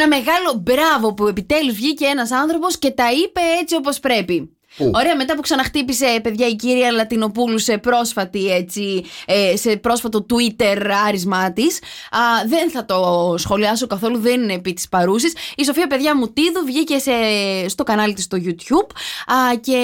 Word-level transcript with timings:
Ένα 0.00 0.08
μεγάλο 0.08 0.52
μπράβο 0.62 1.14
που 1.14 1.26
επιτέλους 1.26 1.74
βγήκε 1.74 2.06
ένας 2.06 2.30
άνθρωπος 2.30 2.78
και 2.78 2.90
τα 2.90 3.12
είπε 3.12 3.40
έτσι 3.60 3.76
όπως 3.76 4.00
πρέπει. 4.00 4.57
Ωραία, 4.76 5.16
μετά 5.16 5.34
που 5.34 5.40
ξαναχτύπησε 5.40 6.20
παιδιά 6.22 6.46
η 6.48 6.56
κυρία 6.56 6.92
Λατινοπούλου 6.92 7.58
σε 7.58 7.78
πρόσφατη 7.78 8.50
έτσι, 8.52 9.04
ε, 9.26 9.56
σε 9.56 9.76
πρόσφατο 9.76 10.26
Twitter 10.30 10.90
άρισμά 11.06 11.52
της. 11.52 11.78
Δεν 12.46 12.70
θα 12.70 12.84
το 12.84 13.34
σχολιάσω 13.38 13.86
καθόλου, 13.86 14.18
δεν 14.18 14.42
είναι 14.42 14.52
επί 14.52 14.72
της 14.72 14.88
παρούσης. 14.88 15.32
Η 15.56 15.64
Σοφία 15.64 15.86
παιδιά 15.86 16.16
μου 16.16 16.32
τίδου 16.32 16.64
βγήκε 16.66 16.98
σε, 16.98 17.12
στο 17.68 17.82
κανάλι 17.82 18.12
της 18.12 18.24
στο 18.24 18.38
YouTube 18.44 18.96
α, 19.26 19.56
και 19.60 19.80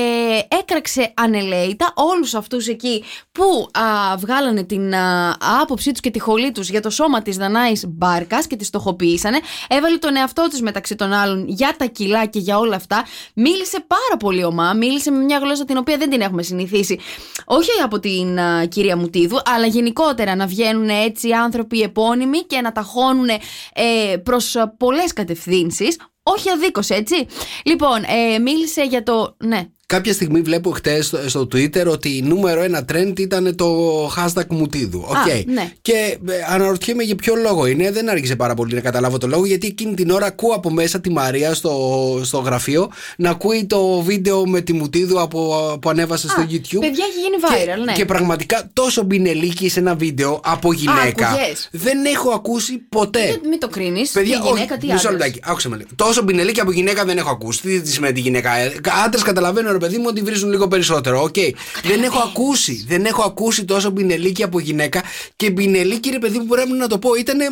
έκραξε 0.61 1.13
ανελαίητα 1.15 1.93
όλους 1.95 2.35
αυτούς 2.35 2.69
εκεί 2.69 3.05
που 3.33 3.69
α, 3.73 4.17
βγάλανε 4.17 4.63
την 4.63 4.95
α, 4.95 5.37
άποψή 5.63 5.91
τους 5.91 6.01
και 6.01 6.11
τη 6.11 6.19
χολή 6.19 6.53
τους 6.53 6.69
για 6.71 6.81
το 6.81 6.91
σώμα 6.91 7.23
της 7.23 7.37
Δανάης 7.37 7.85
Μπάρκας 7.89 8.47
και 8.47 8.57
τη 8.57 8.65
στοχοποιήσανε. 8.65 9.41
Έβαλε 9.69 9.97
τον 9.97 10.17
εαυτό 10.17 10.49
της 10.51 10.63
μεταξύ 10.63 10.95
των 10.95 11.13
άλλων 11.13 11.45
για 11.49 11.75
τα 11.79 11.85
κιλά 11.85 12.27
και 12.27 12.39
για 12.39 12.59
όλα 12.59 12.77
αυτά. 12.77 13.05
Μίλησε 13.35 13.85
πάρα 13.87 14.17
πολύ 14.19 14.45
ομά 14.45 14.74
μίλησε 14.75 15.11
με 15.11 15.25
μια 15.25 15.39
γλώσσα 15.39 15.65
την 15.65 15.77
οποία 15.77 15.97
δεν 15.97 16.11
την 16.11 16.21
έχουμε 16.21 16.43
συνηθίσει. 16.43 16.99
Όχι 17.45 17.71
από 17.85 18.01
την 18.01 18.39
uh, 18.39 18.69
κυρία 18.69 18.97
Μουτίδου, 18.97 19.39
αλλά 19.45 19.67
γενικότερα 19.67 20.35
να 20.37 20.47
βγαίνουν 20.47 20.89
έτσι 20.89 21.31
άνθρωποι 21.33 21.81
επώνυμοι 21.81 22.39
και 22.39 22.61
να 22.61 22.73
ταχώνουν 22.73 23.29
ε, 23.29 24.17
προς 24.23 24.57
πολλές 24.77 25.13
κατευθύνσεις. 25.13 25.97
Όχι 26.23 26.51
αδίκως 26.51 26.89
έτσι. 26.91 27.27
Λοιπόν, 27.65 28.03
ε, 28.03 28.39
μίλησε 28.39 28.83
για 28.83 29.03
το. 29.03 29.37
Ναι. 29.45 29.69
Κάποια 29.87 30.13
στιγμή 30.13 30.41
βλέπω 30.41 30.71
χτες 30.71 31.15
στο, 31.27 31.41
Twitter 31.41 31.87
ότι 31.87 32.23
νούμερο 32.25 32.63
ένα 32.63 32.85
trend 32.93 33.19
ήταν 33.19 33.55
το 33.57 33.67
hashtag 34.07 34.47
Μουτίδου. 34.49 35.07
Okay. 35.09 35.45
ναι. 35.47 35.73
Και 35.83 36.19
ε, 36.29 36.33
αναρωτιέμαι 36.49 37.03
για 37.03 37.17
ποιο 37.17 37.35
λόγο 37.35 37.67
είναι. 37.67 37.91
Δεν 37.91 38.09
άρχισε 38.09 38.37
πάρα 38.37 38.55
πολύ 38.55 38.75
να 38.75 38.81
καταλάβω 38.81 39.19
το 39.19 39.27
λόγο, 39.27 39.47
γιατί 39.47 39.67
εκείνη 39.67 39.95
την 39.95 40.11
ώρα 40.11 40.27
ακούω 40.27 40.55
από 40.55 40.71
μέσα 40.71 41.01
τη 41.01 41.11
Μαρία 41.11 41.55
στο, 41.55 42.21
στο 42.25 42.39
γραφείο 42.39 42.91
να 43.17 43.31
ακούει 43.31 43.65
το 43.67 44.01
βίντεο 44.01 44.47
με 44.47 44.61
τη 44.61 44.73
Μουτίδου 44.73 45.21
από, 45.21 45.79
που 45.81 45.89
ανέβασε 45.89 46.29
στο 46.29 46.43
YouTube. 46.43 46.81
Παιδιά 46.81 47.05
έχει 47.11 47.21
γίνει 47.21 47.37
viral, 47.41 47.77
και, 47.77 47.85
ναι. 47.85 47.93
Και 47.93 48.05
πραγματικά 48.05 48.71
τόσο 48.73 49.03
μπινελίκι 49.03 49.69
σε 49.69 49.81
ένα 49.81 49.95
βίντεο 49.95 50.41
από 50.45 50.73
γυναίκα. 50.73 51.29
Α, 51.29 51.35
δεν 51.71 52.05
έχω 52.05 52.31
ακούσει 52.31 52.79
ποτέ. 52.89 53.41
Μην, 53.49 53.59
το 53.61 53.69
κρίνεις. 53.69 54.11
Παιδιά, 54.11 54.41
γυναίκα, 54.45 54.77
τι 54.77 54.93
Μισό 54.93 55.11
λεπτάκι, 55.11 55.41
άκουσε 55.43 55.69
με. 55.69 55.87
Τόσο 55.97 56.23
μπινελίκι 56.23 56.61
από 56.61 56.73
γυναίκα 56.73 57.05
δεν 57.05 57.19
έχω 57.19 57.31
ακούσει. 57.31 57.61
Τι 57.61 57.91
σημαίνει 57.91 58.13
τη 58.13 58.21
γυναίκα. 58.21 58.51
Άντρες 59.05 59.23
καταλαβαίνω 59.23 59.73
ρε 59.75 59.87
παιδί 59.87 59.99
μου 59.99 60.05
ότι 60.09 60.21
βρίζουν 60.23 60.51
λίγο 60.51 60.69
περισσότερο. 60.69 61.23
OK. 61.23 61.35
Okay. 61.35 61.51
Δεν 61.83 62.03
έχω 62.03 62.19
ακούσει. 62.19 62.85
Δεν 62.89 63.05
έχω 63.05 63.23
ακούσει 63.23 63.65
τόσο 63.65 63.93
πινελίκι 63.93 64.43
από 64.43 64.59
γυναίκα. 64.59 65.03
Και 65.37 65.51
πινελίκι, 65.51 66.11
ρε 66.11 66.19
παιδί 66.19 66.39
μου, 66.39 66.47
πρέπει 66.47 66.73
να 66.73 66.87
το 66.87 66.99
πω, 66.99 67.15
ήταν, 67.15 67.41
ε, 67.41 67.47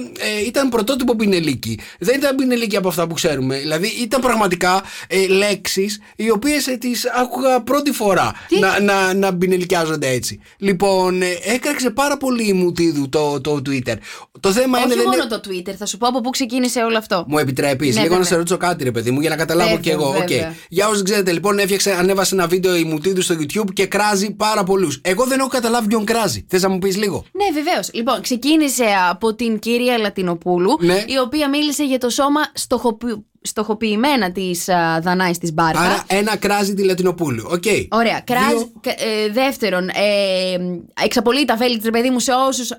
ήταν 0.46 0.68
πρωτότυπο 0.68 1.16
πινελίκι. 1.16 1.78
Δεν 1.98 2.18
ήταν 2.18 2.36
πινελίκι 2.36 2.76
από 2.76 2.88
αυτά 2.88 3.06
που 3.06 3.14
ξέρουμε. 3.14 3.58
Δηλαδή 3.58 3.88
ήταν 4.02 4.20
πραγματικά 4.20 4.82
ε, 5.06 5.26
λέξεις 5.26 6.00
οι 6.16 6.30
οποίες 6.30 6.66
ε, 6.66 6.76
τις 6.76 7.04
άκουγα 7.20 7.60
πρώτη 7.62 7.92
φορά 7.92 8.32
να, 8.60 8.80
να, 8.80 9.14
να 9.14 9.36
πινελικιάζονται 9.36 10.08
έτσι. 10.08 10.40
Λοιπόν, 10.56 11.22
ε, 11.22 11.26
έκραξε 11.44 11.90
πάρα 11.90 12.16
πολύ 12.16 12.48
η 12.48 12.52
Μουτίδου 12.52 13.08
το, 13.08 13.40
το 13.40 13.62
Twitter. 13.66 13.94
Το 14.40 14.52
θέμα 14.52 14.78
Όχι 14.78 14.86
είναι. 14.86 14.94
Όχι 14.94 15.04
μόνο 15.06 15.26
το 15.26 15.40
Twitter, 15.48 15.74
θα 15.78 15.86
σου 15.86 15.96
πω 15.96 16.06
από 16.06 16.20
πού 16.20 16.30
ξεκίνησε 16.30 16.80
όλο 16.80 16.98
αυτό. 16.98 17.24
Μου 17.28 17.38
επιτρέπεις 17.38 17.94
ναι, 17.94 18.02
λίγο 18.02 18.18
να 18.18 18.24
σε 18.24 18.36
ρωτήσω 18.36 18.56
κάτι, 18.56 18.84
ρε 18.84 18.90
παιδί 18.90 19.10
μου, 19.10 19.20
για 19.20 19.30
να 19.30 19.36
καταλάβω 19.36 19.78
κι 19.78 19.88
εγώ. 19.88 20.14
Okay. 20.18 20.52
Για 20.68 20.88
όσοι 20.88 21.02
ξέρετε, 21.02 21.32
λοιπόν, 21.32 21.58
έφτιαξε, 21.58 21.96
ανέβασε 22.12 22.34
ένα 22.34 22.46
βίντεο 22.46 22.76
η 22.76 22.84
Μουτίδου 22.84 23.22
στο 23.22 23.34
YouTube 23.34 23.72
και 23.72 23.86
κράζει 23.86 24.30
πάρα 24.30 24.64
πολλούς. 24.64 25.00
Εγώ 25.02 25.24
δεν 25.24 25.38
έχω 25.38 25.48
καταλάβει 25.48 25.88
ποιον 25.88 26.04
κράζει. 26.04 26.46
Θες 26.48 26.62
να 26.62 26.68
μου 26.68 26.78
πεις 26.78 26.96
λίγο; 26.96 27.24
Ναι, 27.32 27.62
βεβαίως. 27.62 27.90
Λοιπόν, 27.92 28.20
ξεκίνησε 28.20 28.84
από 29.10 29.34
την 29.34 29.58
κυρία 29.58 29.98
Λατινοπούλου, 29.98 30.76
ναι. 30.80 31.04
η 31.06 31.18
οποία 31.24 31.48
μίλησε 31.48 31.84
για 31.84 31.98
το 31.98 32.08
σώμα 32.10 32.40
στοχοποιου 32.54 33.26
στοχοποιημένα 33.44 34.32
της 34.32 34.64
Δανάης 35.00 35.38
της 35.38 35.52
Μπάρκα. 35.52 35.80
Άρα 35.80 36.04
ένα 36.06 36.36
κράζει 36.36 36.74
τη 36.74 36.84
Λατινοπούλου. 36.84 37.50
Okay. 37.50 37.86
Ωραία. 37.90 38.20
Κράζει. 38.20 38.72
Ε, 38.82 39.32
δεύτερον, 39.32 39.88
ε, 39.88 40.56
εξαπολύει 41.04 41.44
τα 41.44 41.56
βέλη 41.56 41.78
της, 41.78 41.90
παιδί 41.90 42.10
μου, 42.10 42.18
σε 42.18 42.32
όσους. 42.48 42.70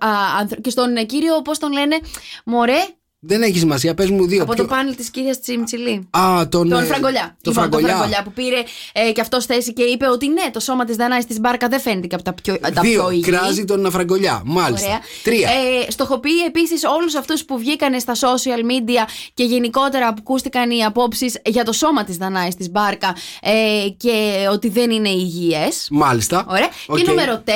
και 0.62 0.70
στον 0.70 0.96
ε, 0.96 1.04
κύριο, 1.04 1.42
πώς 1.42 1.60
τον 1.60 1.72
λένε, 1.72 2.00
Μωρέ, 2.46 2.84
δεν 3.26 3.42
έχει 3.42 3.58
σημασία, 3.60 3.94
πες 3.94 4.10
μου 4.10 4.28
δύο. 4.28 4.44
Από 4.44 4.56
το 4.56 4.66
πάνελ 4.66 4.96
της 4.96 5.10
κυρίας 5.10 5.40
Τσιμτσιλή. 5.40 6.08
Α, 6.10 6.48
τον, 6.50 6.70
τον 6.70 6.86
Φραγκολιά. 6.86 7.38
Τον 7.42 7.54
λοιπόν, 7.54 7.54
Φραγκολιά. 7.54 7.96
Φραγκολιά 7.96 8.24
που 8.24 8.32
πήρε 8.32 8.64
ε, 8.94 9.12
και 9.12 9.22
αυτός 9.22 9.46
θέση 9.46 9.74
και 9.74 9.84
είπε 9.84 10.08
ότι 10.08 10.28
ναι, 10.28 10.50
το 10.54 10.60
σώμα 10.60 10.86
της 10.86 10.96
Δανάης 10.96 11.26
της 11.26 11.40
Μπάρκα 11.40 11.68
δεν 11.68 11.80
φαίνεται 11.80 12.08
και 12.08 12.16
από 12.16 12.24
τα 12.24 12.34
πιο, 12.34 12.58
τα 12.60 12.82
δύο, 12.82 12.82
πιο 12.82 13.10
υγιή. 13.10 13.22
Κράζει 13.22 13.66
τον 13.66 13.92
Φραγκολιά. 13.92 14.42
Μάλιστα. 14.46 14.88
Ωραία. 14.88 15.00
Τρία. 15.24 15.50
Ε, 15.50 15.92
στοχοποιεί 15.92 16.44
επίσης 16.48 16.84
όλους 16.84 17.16
αυτούς 17.16 17.46
που 17.46 17.58
βγήκαν 17.58 18.00
στα 18.00 18.14
social 18.14 18.60
media 18.60 19.10
και 19.34 19.44
γενικότερα 19.44 20.08
που 20.08 20.20
ακούστηκαν 20.20 20.72
οι 20.72 20.84
απόψεις 20.86 21.38
για 21.46 21.64
το 21.64 21.72
σώμα 21.72 22.04
της 22.04 22.18
Δανάης 22.18 22.56
της 22.56 22.70
Μπάρκα 22.72 23.16
ε, 23.42 23.52
και 23.98 24.48
ότι 24.52 24.70
δεν 24.70 24.92
είναι 24.92 25.10
υγιές. 25.10 25.88
Μάλιστα. 25.92 26.46
Ωραία. 26.50 26.70
Okay. 26.88 26.98
Και 26.98 27.04
νούμερο 27.08 27.44
4 27.46 27.50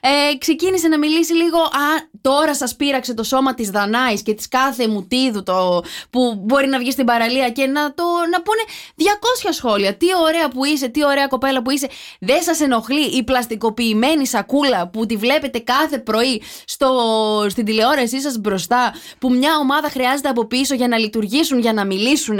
ε, 0.00 0.38
ξεκίνησε 0.38 0.88
να 0.88 0.98
μιλήσει 0.98 1.34
λίγο 1.34 1.58
Α, 1.58 2.08
τώρα 2.20 2.54
σας 2.54 2.76
πείραξε 2.76 3.14
το 3.14 3.22
σώμα 3.22 3.54
της 3.54 3.70
Δανάης 3.70 4.22
και 4.22 4.34
της 4.34 4.48
κάθε 4.48 4.88
μουτίδου 4.88 5.42
το, 5.42 5.82
που 6.10 6.34
μπορεί 6.44 6.66
να 6.66 6.78
βγει 6.78 6.90
στην 6.90 7.04
παραλία 7.04 7.50
και 7.50 7.66
να, 7.66 7.94
το, 7.94 8.04
να 8.30 8.42
πούνε 8.42 8.62
200 8.96 9.48
σχόλια. 9.50 9.94
Τι 9.94 10.06
ωραία 10.22 10.48
που 10.48 10.64
είσαι, 10.64 10.88
τι 10.88 11.04
ωραία 11.04 11.26
κοπέλα 11.26 11.62
που 11.62 11.70
είσαι. 11.70 11.88
Δεν 12.20 12.42
σας 12.42 12.60
ενοχλεί 12.60 13.04
η 13.04 13.22
πλαστικοποιημένη 13.24 14.26
σακούλα 14.26 14.88
που 14.88 15.06
τη 15.06 15.16
βλέπετε 15.16 15.58
κάθε 15.58 15.98
πρωί 15.98 16.42
στο, 16.64 16.90
στην 17.48 17.64
τηλεόρασή 17.64 18.20
σας 18.20 18.38
μπροστά 18.38 18.94
που 19.18 19.30
μια 19.30 19.56
ομάδα 19.56 19.88
χρειάζεται 19.88 20.28
από 20.28 20.44
πίσω 20.44 20.74
για 20.74 20.88
να 20.88 20.98
λειτουργήσουν, 20.98 21.58
για 21.58 21.72
να 21.72 21.84
μιλήσουν. 21.84 22.38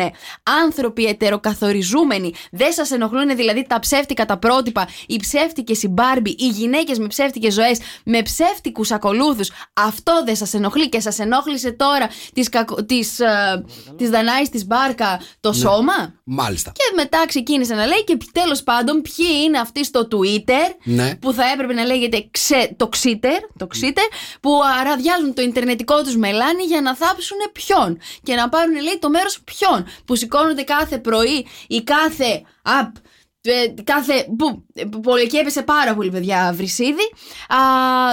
Άνθρωποι 0.63 1.05
ετεροκαθοριζούμενοι. 1.05 2.33
Δεν 2.51 2.73
σας 2.73 2.91
ενοχλούν 2.91 3.37
δηλαδή 3.37 3.67
τα 3.69 3.79
ψεύτικα 3.79 4.25
τα 4.25 4.39
πρότυπα, 4.39 4.89
οι 5.07 5.17
ψεύτικες 5.17 5.83
οι 5.83 5.89
μπάρμπι, 5.89 6.31
οι 6.31 6.47
γυναίκες 6.47 6.99
με 6.99 7.07
ψεύτικες 7.23 7.55
ζωές, 7.55 7.79
με 8.05 8.23
ψεύτικους 8.23 8.91
ακολούθους. 8.91 9.51
Αυτό 9.73 10.23
δεν 10.25 10.37
σας 10.37 10.55
ενοχλεί 10.55 10.89
και 10.89 11.01
σας 11.01 11.19
ενόχλησε 11.19 11.71
τώρα 11.71 12.09
τη 12.33 12.43
της, 12.87 13.19
uh, 13.21 13.63
της 13.97 14.11
Δανάης 14.11 14.49
τη 14.49 14.65
Μπάρκα 14.65 15.21
το 15.41 15.49
ναι. 15.49 15.57
σώμα; 15.57 16.15
Μάλιστα. 16.25 16.73
Και 16.75 16.95
μετά 16.97 17.25
ξεκίνησε 17.27 17.75
να 17.75 17.87
λέει 17.87 18.05
και 18.05 18.17
τέλος 18.33 18.63
πάντων 18.63 19.03
ποιοι 19.03 19.27
είναι 19.45 19.59
αυτοί 19.59 19.85
στο 19.85 20.09
Twitter 20.11 20.75
ναι. 20.85 21.15
που 21.15 21.33
θα 21.33 21.43
έπρεπε 21.53 21.73
να 21.73 21.85
λέγεται 21.85 22.29
ξε, 22.31 22.75
το 22.77 22.89
Xiter, 22.97 23.41
το 23.57 23.67
Xiter 23.75 24.09
που 24.41 24.61
αραδιάζουν 24.81 25.35
το 25.35 25.43
ιντερνετικό 25.43 26.03
τους 26.03 26.17
μελάνι 26.17 26.63
για 26.65 26.81
να 26.81 26.97
θάψουν 26.97 27.39
ποιον. 27.53 27.99
Και 28.23 28.35
να 28.35 28.49
πάρουν 28.49 28.75
λέει 28.75 28.99
το 29.01 29.11
μέρος 29.11 29.41
ποιον. 29.45 29.87
Που 30.05 30.15
σηκώνονται 30.15 30.63
κάθε 30.63 30.99
πρωί 30.99 31.47
ή 31.67 31.83
κάθε 31.83 32.43
app 32.63 32.91
ε, 32.95 33.01
κάθε. 33.85 34.27
που, 34.39 34.65
που 35.01 35.17
εκεί 35.17 35.37
έπεσε 35.37 35.63
πάρα 35.63 35.95
πολύ, 35.95 36.11
παιδιά, 36.11 36.53
βρυσίδι. 36.57 37.03
Α, 37.49 37.57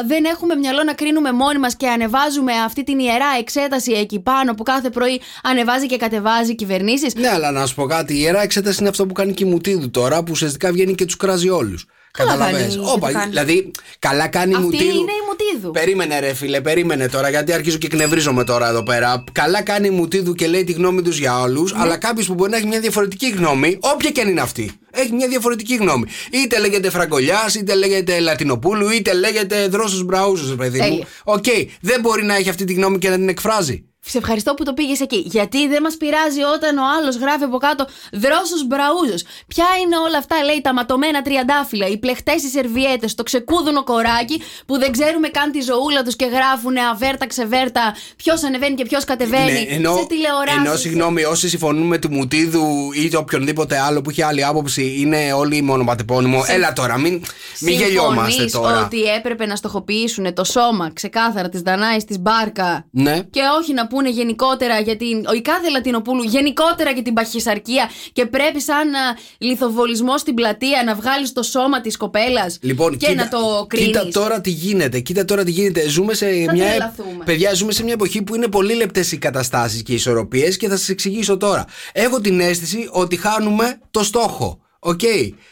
δεν 0.07 0.25
έχουμε 0.25 0.55
μυαλό 0.55 0.83
να 0.83 0.93
κρίνουμε 0.93 1.31
μόνοι 1.31 1.59
μας 1.59 1.75
και 1.75 1.87
ανεβάζουμε 1.87 2.53
αυτή 2.53 2.83
την 2.83 2.99
ιερά 2.99 3.25
εξέταση 3.39 3.91
εκεί 3.91 4.19
πάνω 4.19 4.53
που 4.53 4.63
κάθε 4.63 4.89
πρωί 4.89 5.21
ανεβάζει 5.43 5.85
και 5.85 5.97
κατεβάζει 5.97 6.55
κυβερνήσεις. 6.55 7.15
Ναι, 7.15 7.29
αλλά 7.29 7.51
να 7.51 7.65
σου 7.65 7.75
πω 7.75 7.85
κάτι. 7.85 8.13
Η 8.13 8.19
ιερά 8.19 8.41
εξέταση 8.41 8.77
είναι 8.79 8.89
αυτό 8.89 9.05
που 9.05 9.13
κάνει 9.13 9.33
και 9.33 9.43
η 9.43 9.47
Μουτίδου 9.47 9.89
τώρα, 9.91 10.17
που 10.17 10.31
ουσιαστικά 10.31 10.71
βγαίνει 10.71 10.95
και 10.95 11.05
τους 11.05 11.15
κράζει 11.15 11.49
όλους. 11.49 11.85
Καταλαβαίνεις. 12.11 12.77
Όπα, 12.77 13.25
δηλαδή, 13.29 13.71
καλά 13.99 14.27
κάνει 14.27 14.53
Αυτή 14.53 14.65
Μουτίδου. 14.65 14.83
είναι 14.83 15.11
η 15.11 15.23
Μουτίδου. 15.27 15.71
Περίμενε, 15.71 16.19
ρε 16.19 16.33
φίλε, 16.33 16.61
περίμενε 16.61 17.07
τώρα, 17.07 17.29
γιατί 17.29 17.53
αρχίζω 17.53 17.77
και 17.77 17.87
εκνευρίζομαι 17.87 18.43
τώρα 18.43 18.69
εδώ 18.69 18.83
πέρα. 18.83 19.23
Καλά 19.31 19.61
κάνει 19.61 19.87
η 19.87 19.89
Μουτίδου 19.89 20.33
και 20.33 20.47
λέει 20.47 20.63
τη 20.63 20.71
γνώμη 20.71 21.01
τους 21.01 21.17
για 21.17 21.39
όλους, 21.39 21.73
ναι. 21.73 21.79
αλλά 21.81 21.97
κάποιος 21.97 22.27
που 22.27 22.33
μπορεί 22.33 22.51
να 22.51 22.57
έχει 22.57 22.67
μια 22.67 22.79
διαφορετική 22.79 23.29
γνώμη, 23.29 23.77
όποια 23.79 24.09
και 24.09 24.21
αν 24.21 24.27
είναι 24.29 24.41
αυτή, 24.41 24.71
έχει 24.91 25.13
μια 25.13 25.27
διαφορετική 25.27 25.75
γνώμη. 25.75 26.05
Είτε 26.31 26.59
λέγεται 26.59 26.89
Φραγκολιάς, 26.89 27.55
είτε 27.55 27.75
λέγεται 27.75 28.19
Λατινοπούλου, 28.19 28.89
είτε 28.89 29.13
λέγεται 29.13 29.67
Δρόσος 29.67 30.03
Μπραούζο, 30.03 30.55
παιδί 30.55 30.79
μου. 30.79 31.03
OK, 31.23 31.43
okay. 31.47 31.65
δεν 31.81 32.01
μπορεί 32.01 32.23
να 32.23 32.35
έχει 32.35 32.49
αυτή 32.49 32.63
τη 32.63 32.73
γνώμη 32.73 32.97
και 32.97 33.09
να 33.09 33.15
την 33.15 33.29
εκφράζει. 33.29 33.88
Σε 34.01 34.17
ευχαριστώ 34.17 34.53
που 34.53 34.63
το 34.63 34.73
πήγες 34.73 35.01
εκεί. 35.01 35.23
Γιατί 35.25 35.67
δεν 35.67 35.81
μας 35.81 35.97
πειράζει 35.97 36.41
όταν 36.55 36.77
ο 36.77 36.83
άλλος 36.97 37.15
γράφει 37.15 37.43
από 37.43 37.57
κάτω 37.57 37.85
δρόσο 38.11 38.55
μπραούζο. 38.67 39.17
Ποια 39.47 39.65
είναι 39.81 39.97
όλα 39.97 40.17
αυτά, 40.17 40.43
λέει, 40.43 40.61
τα 40.61 40.73
ματωμένα 40.73 41.21
τριαντάφυλλα, 41.21 41.87
οι 41.87 41.97
πλεχτές 41.97 42.43
οι 42.43 42.47
σερβιέτες, 42.47 43.15
το 43.15 43.23
ξεκούδουνο 43.23 43.83
κοράκι 43.83 44.41
που 44.65 44.77
δεν 44.77 44.91
ξέρουμε 44.91 45.27
καν 45.27 45.51
τη 45.51 45.61
ζωούλα 45.61 46.03
τους 46.03 46.15
και 46.15 46.25
γράφουν 46.25 46.77
αβέρτα 46.77 47.27
ξεβέρτα 47.27 47.95
ποιος 48.15 48.43
ανεβαίνει 48.43 48.75
και 48.75 48.85
ποιος 48.85 49.03
κατεβαίνει 49.03 49.51
ναι, 49.51 49.75
ενώ, 49.75 49.95
σε 49.95 50.05
τηλεοράσεις. 50.05 50.65
Ενώ, 50.65 50.75
συγγνώμη, 50.75 51.23
όσοι 51.23 51.49
συμφωνούν 51.49 51.87
με 51.87 51.97
τη 51.97 52.07
Μουτίδου 52.09 52.91
ή 52.93 53.15
οποιονδήποτε 53.15 53.79
άλλο 53.79 54.01
που 54.01 54.09
έχει 54.09 54.21
άλλη 54.21 54.45
άποψη, 54.45 54.95
είναι 54.99 55.33
όλοι 55.33 55.61
μονοπατεπώνυμο. 55.61 56.43
Σε... 56.43 56.51
Έλα 56.51 56.73
τώρα, 56.73 56.97
μην, 56.97 57.23
μην 57.59 57.73
γελιόμαστε 57.73 58.45
τώρα. 58.45 58.85
ότι 58.85 59.01
έπρεπε 59.03 59.45
να 59.45 59.55
στοχοποιήσουν 59.55 60.33
το 60.33 60.43
σώμα 60.43 60.91
ξεκάθαρα 60.93 61.49
της 61.49 61.61
Δανάης 61.61 62.03
της 62.03 62.19
Μπάρκα 62.19 62.85
ναι. 62.91 63.19
και 63.29 63.41
όχι 63.59 63.73
να 63.73 63.87
πούνε 63.89 64.09
γενικότερα 64.09 64.79
για 64.79 64.95
την. 64.97 65.25
Ο 65.29 65.33
η 65.33 65.41
κάθε 65.41 65.69
Λατινοπούλου 65.69 66.23
γενικότερα 66.23 66.91
για 66.91 67.01
την 67.03 67.13
παχυσαρκία 67.13 67.89
και 68.13 68.25
πρέπει 68.25 68.61
σαν 68.61 68.93
α, 68.93 69.17
λιθοβολισμό 69.37 70.17
στην 70.17 70.33
πλατεία 70.33 70.83
να 70.85 70.95
βγάλεις 70.95 71.33
το 71.33 71.43
σώμα 71.43 71.81
της 71.81 71.97
κοπέλας 71.97 72.57
Λοιπόν, 72.61 72.97
και 72.97 73.07
κοίτα, 73.07 73.23
να 73.23 73.29
το 73.29 73.65
κρίνεις. 73.67 73.87
κοίτα 73.87 74.07
τώρα 74.07 74.41
τι 74.41 74.49
γίνεται. 74.49 74.99
Κοίτα 74.99 75.25
τώρα 75.25 75.43
τι 75.43 75.51
γίνεται. 75.51 75.89
Ζούμε 75.89 76.13
σε 76.13 76.25
μια. 76.25 76.65
τρελαθούμε. 76.67 77.23
Παιδιά, 77.25 77.53
ζούμε 77.53 77.71
σε 77.71 77.83
μια 77.83 77.93
εποχή 77.93 78.21
που 78.21 78.35
είναι 78.35 78.47
πολύ 78.47 78.73
λεπτές 78.73 79.11
οι 79.11 79.17
καταστάσεις 79.17 79.83
και 79.83 79.91
οι 79.91 79.95
ισορροπίες 79.95 80.57
και 80.57 80.67
θα 80.67 80.77
σας 80.77 80.89
εξηγήσω 80.89 81.37
τώρα. 81.37 81.65
Έχω 81.91 82.21
την 82.21 82.39
αίσθηση 82.39 82.89
ότι 82.91 83.15
χάνουμε 83.15 83.79
το 83.91 84.03
στόχο. 84.03 84.59
Οκ. 84.79 85.01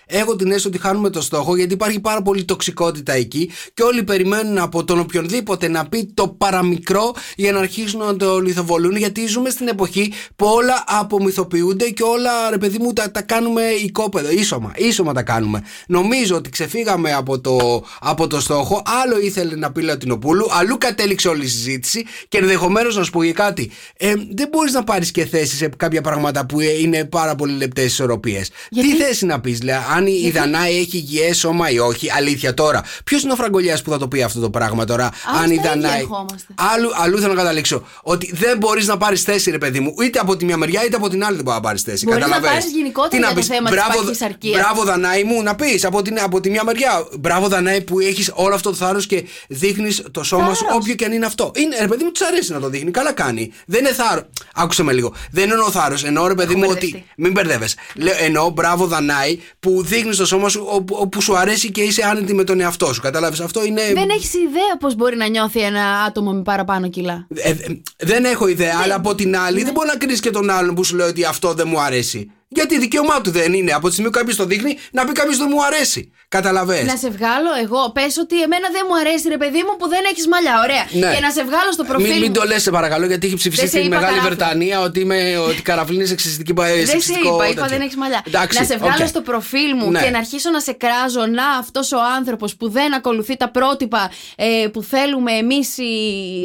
Έχω 0.06 0.36
την 0.36 0.48
αίσθηση 0.48 0.68
ότι 0.68 0.78
χάνουμε 0.78 1.10
το 1.10 1.22
στόχο 1.22 1.56
γιατί 1.56 1.74
υπάρχει 1.74 2.00
πάρα 2.00 2.22
πολύ 2.22 2.46
τοξικότητα 2.46 3.14
εκεί 3.14 3.52
και 3.74 3.84
όλοι 3.84 4.04
περιμένουν 4.04 4.58
από 4.58 4.84
τον 4.84 5.00
οποιονδήποτε 5.00 5.68
να 5.68 5.88
πει 5.88 6.12
το 6.14 6.28
παραμικρό 6.28 7.14
για 7.36 7.52
να 7.52 7.60
αρχίσουν 7.60 8.00
να 8.00 8.16
το 8.16 8.40
λιθοβολούν. 8.40 8.96
Γιατί 8.96 9.28
ζούμε 9.28 9.50
στην 9.50 9.68
εποχή 9.68 10.12
που 10.36 10.46
όλα 10.46 10.84
απομυθοποιούνται 10.88 11.90
και 11.90 12.04
όλα 12.04 12.50
ρε 12.50 12.58
παιδί 12.58 12.78
μου 12.78 12.94
τα, 12.94 13.12
τα 13.12 13.22
κάνουμε 13.22 13.62
οικόπεδο. 13.62 14.32
Ίσωμα, 14.32 14.72
ίσωμα 14.76 15.14
τα 15.14 15.24
κάνουμε. 15.24 15.64
Νομίζω 15.88 16.36
ότι 16.36 16.50
ξεφύγαμε 16.50 17.14
από 17.14 17.40
το, 17.40 17.84
από 18.00 18.28
το 18.28 18.42
στόχο. 18.42 18.82
Άλλο 19.04 19.20
ήθελε 19.20 19.56
να 19.56 19.72
πει 19.72 19.82
Λατινοπούλου, 19.82 20.48
αλλού 20.52 20.78
κατέληξε 20.78 21.28
όλη 21.28 21.44
η 21.44 21.48
συζήτηση 21.48 22.06
και 22.28 22.38
ενδεχομένως 22.38 22.96
να 22.96 23.04
σου 23.04 23.12
πω 23.12 23.24
και 23.24 23.34
κάτι. 23.34 23.72
Ε, 23.98 24.14
δεν 24.32 24.48
μπορείς 24.52 24.74
να 24.74 24.84
πάρεις 24.84 25.12
και 25.12 25.26
θέση 25.26 25.56
σε 25.56 25.70
κάποια 25.78 26.02
πράγματα 26.02 26.46
που 26.46 26.60
ε, 26.60 26.80
είναι 26.80 27.06
πάρα 27.06 27.36
πολύ 27.36 27.54
λεπτές 27.54 27.86
ισορροπίες. 27.86 28.50
Τι 28.70 28.96
θέση 29.18 29.26
να 29.26 29.40
πεις, 29.40 29.62
λέει, 29.64 29.76
αν 29.96 30.08
η 30.08 30.32
Δανάη 30.32 30.78
έχει 30.78 30.98
υγιές 30.98 31.38
σώμα 31.38 31.70
ή 31.70 31.80
όχι. 31.80 32.12
Αλήθεια 32.12 32.54
τώρα. 32.54 32.84
Ποιος 33.04 33.24
είναι 33.24 33.32
ο 33.32 33.36
Φραγκολιάς 33.36 33.82
που 33.82 33.90
θα 33.92 33.98
το 33.98 34.08
πει 34.08 34.22
αυτό 34.24 34.40
το 34.40 34.50
πράγμα 34.50 34.86
τώρα, 34.86 35.06
αν 35.42 35.44
η 35.44 35.44
στα 35.44 35.54
ίδια 35.54 35.70
Δανάη. 35.70 36.00
ερχόμαστε. 36.00 36.54
Αλλού, 36.74 36.90
αλλού 36.96 37.20
θέλω 37.20 37.34
να 37.34 37.42
καταλήξω. 37.42 37.84
Ότι 38.02 38.32
δεν 38.36 38.58
μπορείς 38.58 38.88
να 38.88 38.98
πάρεις 38.98 39.24
θέση, 39.24 39.52
ρε 39.52 39.58
παιδί 39.58 39.80
μου, 39.80 39.94
είτε 40.04 40.20
από 40.20 40.38
τη 40.38 40.46
μια 40.46 40.58
μεριά 40.58 40.86
είτε 40.86 40.96
από 40.96 41.10
την 41.10 41.24
άλλη 41.26 41.36
δεν 41.36 41.44
μπορείς 41.44 41.60
να 41.60 41.66
πάρεις 41.68 41.82
θέση. 41.82 42.06
Μπορείς 42.06 42.20
να 42.20 42.26
Καταλαβαίνεις. 42.26 42.64
πάρεις 42.64 42.78
γενικότερα 42.78 43.10
Τι 43.10 43.16
να 43.20 43.26
για 43.26 43.36
το 43.36 43.40
πεις, 43.40 43.48
θέμα 43.50 43.70
της 43.70 43.80
μπράβο, 43.80 44.04
παχυσαρκίας. 44.04 44.62
Μπράβο, 44.62 44.84
Δανάη 44.84 45.24
μου, 45.24 45.44
να 45.44 45.56
πεις 45.56 45.86
από, 45.86 46.02
την, 46.02 46.20
από 46.20 46.40
τη 46.42 46.50
μια 46.50 46.64
μεριά. 46.64 47.08
Μπράβο, 47.20 47.48
Δανάη 47.48 47.82
που 47.82 48.00
έχεις 48.00 48.32
όλο 48.34 48.56
αυτό 48.56 48.70
το 48.70 48.76
θάρρος 48.76 49.06
και 49.08 49.24
δείχνεις 49.48 50.04
το 50.12 50.24
σώμα 50.24 50.54
σου, 50.54 50.64
Θάρρος. 50.64 50.78
όποιο 50.82 50.94
και 50.96 51.06
αν 51.06 51.12
είναι 51.12 51.26
αυτό. 51.26 51.52
Είναι, 51.56 51.78
ρε 51.80 51.88
παιδί 51.88 52.04
μου, 52.04 52.12
της 52.12 52.22
αρέσει 52.22 52.52
να 52.52 52.60
το 52.60 52.70
δείχνει. 52.70 52.92
Καλά 52.92 53.12
κάνει. 53.14 53.52
Δεν 53.66 53.80
είναι 53.80 53.94
θάρρο. 53.94 54.28
Άκουσε 54.54 54.84
με 54.84 54.94
λίγο. 54.94 55.14
Δεν 55.32 55.44
είναι 55.50 55.62
ο 55.68 55.72
θάρρος. 55.72 56.04
Εννοώ, 56.04 56.28
ρε 56.28 56.34
παιδί 56.34 56.52
Έχω 56.52 56.60
μου, 56.60 56.66
μπερδευτεί. 56.68 56.96
ότι. 56.96 57.06
Μην 57.18 57.32
μπερδεύεσαι. 57.32 57.76
Λέω, 57.96 58.14
εννοώ, 58.20 58.50
μπράβο, 58.50 58.86
Δανάη 58.86 59.07
που 59.60 59.84
δείχνεις 59.84 60.18
το 60.18 60.26
σώμα 60.26 60.50
σου 60.50 60.66
όπου, 60.70 60.96
όπου 61.00 61.22
σου 61.22 61.38
αρέσει 61.38 61.72
και 61.72 61.82
είσαι 61.82 62.04
άνετη 62.04 62.34
με 62.34 62.44
τον 62.44 62.60
εαυτό 62.60 62.94
σου. 62.94 63.02
Κατάλαβες. 63.02 63.40
Αυτό 63.40 63.66
είναι. 63.66 63.82
Δεν 63.94 64.10
έχεις 64.10 64.34
ιδέα 64.34 64.78
πώς 64.80 64.96
μπορεί 64.96 65.18
να 65.18 65.28
νιώθει 65.28 65.60
ένα 65.60 65.84
άτομο 66.08 66.34
με 66.34 66.42
παραπάνω 66.42 66.90
κιλά. 66.90 67.28
Ε, 67.36 67.50
ε, 67.50 67.56
δεν 67.98 68.26
έχω 68.26 68.48
ιδέα, 68.48 68.80
αλλά 68.84 68.96
από 68.96 69.16
την 69.16 69.38
άλλη 69.38 69.64
δεν 69.64 69.74
μπορεί 69.74 69.88
να 69.88 69.96
κρίνεις 69.98 70.20
και 70.20 70.30
τον 70.30 70.50
άλλον 70.50 70.76
που 70.76 70.84
σου 70.84 70.96
λέει 70.96 71.08
ότι 71.08 71.24
αυτό 71.24 71.54
δεν 71.54 71.68
μου 71.68 71.80
αρέσει. 71.80 72.32
Γιατί 72.50 72.80
δικαίωμά 72.80 73.22
του 73.22 73.32
δεν 73.32 73.54
είναι. 73.54 73.72
Από 73.72 73.86
τη 73.88 73.92
στιγμή 73.94 74.12
που 74.12 74.18
κάποιος 74.18 74.36
το 74.36 74.46
δείχνει, 74.46 74.78
να 74.92 75.06
πει 75.06 75.12
κάποιος 75.12 75.38
δεν 75.38 75.48
μου 75.52 75.64
αρέσει. 75.66 76.12
Καταλαβέ. 76.28 76.84
Να 76.84 76.96
σε 76.96 77.10
βγάλω 77.10 77.50
εγώ. 77.64 77.92
Πες 77.94 78.18
ότι 78.18 78.42
εμένα 78.42 78.68
δεν 78.72 78.82
μου 78.90 78.96
αρέσει, 79.02 79.28
ρε 79.30 79.38
παιδί 79.38 79.58
μου, 79.58 79.74
που 79.80 79.88
δεν 79.88 80.00
έχεις 80.12 80.28
μαλλιά. 80.28 80.56
Ωραία. 80.66 80.84
Ναι. 81.10 81.16
Και 81.16 81.22
να 81.22 81.32
σε 81.32 81.44
βγάλω 81.44 81.72
στο 81.72 81.84
προφίλ. 81.84 82.10
Μην, 82.10 82.20
μην 82.22 82.32
μου. 82.36 82.40
το 82.40 82.44
λες, 82.48 82.62
σε 82.62 82.72
παρακαλώ, 82.72 83.06
γιατί 83.06 83.28
έχει 83.28 83.36
ψηφιστεί 83.36 83.66
Δεν 83.66 83.74
σε 83.74 83.78
στη 83.78 83.88
είπα 83.88 83.96
Μεγάλη 83.96 84.18
καράφλα. 84.18 84.36
Βρετανία 84.36 84.80
ότι, 84.80 85.00
είμαι, 85.00 85.38
ότι 85.38 85.62
καραφλή 85.62 85.96
είναι 85.96 86.06
σεξιστική 86.06 86.54
πα- 86.54 86.66
Δεν 86.66 86.80
σε 86.80 86.86
σεξιστικό 86.86 87.36
είπα, 87.36 87.46
είπα 87.48 87.62
τέτοιο. 87.62 87.70
δεν 87.78 87.82
έχεις 87.86 87.96
μαλλιά. 87.96 88.22
Εντάξει, 88.28 88.60
να 88.60 88.66
σε 88.66 88.78
βγάλω 88.78 89.02
οκ. 89.04 89.08
στο 89.08 89.22
προφίλ 89.22 89.72
μου 89.80 89.92
Ναι. 89.92 90.02
και 90.04 90.10
να 90.10 90.18
αρχίσω 90.18 90.50
να 90.50 90.60
σε 90.60 90.72
κράζω. 90.72 91.26
Να 91.26 91.46
αυτός 91.60 91.92
ο 91.92 91.98
άνθρωπος 92.18 92.56
που 92.56 92.70
δεν 92.70 92.94
ακολουθεί 92.94 93.38
τα 93.38 93.50
πρότυπα 93.52 94.12
ε, 94.36 94.68
που 94.74 94.82
θέλουμε 94.84 95.32
εμείς 95.32 95.68